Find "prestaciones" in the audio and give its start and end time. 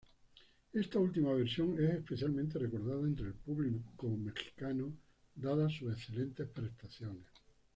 6.49-7.27